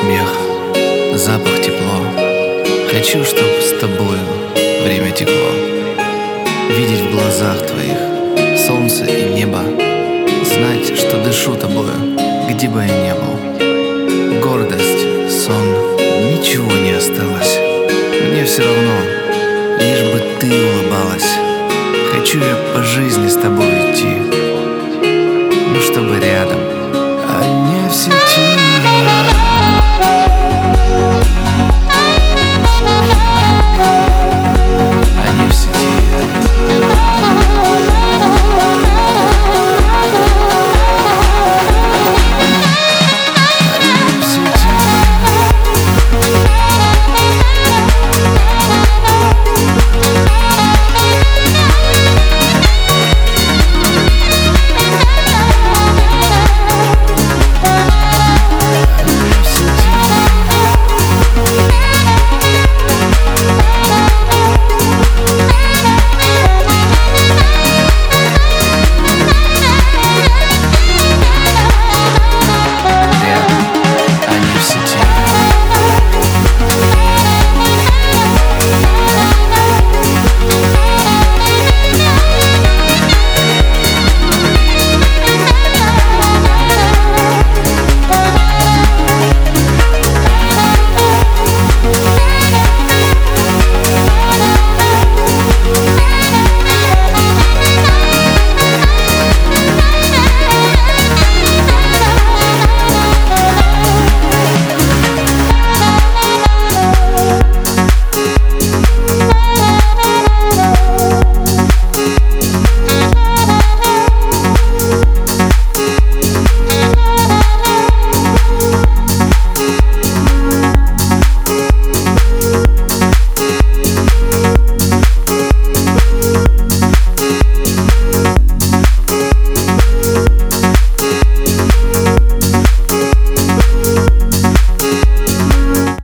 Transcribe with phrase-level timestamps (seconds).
[0.00, 0.28] смех,
[1.14, 2.00] запах тепло.
[2.90, 4.20] Хочу, чтоб с тобою
[4.84, 5.50] время текло.
[6.70, 9.62] Видеть в глазах твоих солнце и небо.
[10.44, 11.92] Знать, что дышу тобою,
[12.48, 14.40] где бы я не был.
[14.40, 15.66] Гордость, сон,
[16.32, 17.58] ничего не осталось.
[18.30, 18.96] Мне все равно,
[19.80, 21.30] лишь бы ты улыбалась.
[22.12, 23.69] Хочу я по жизни с тобой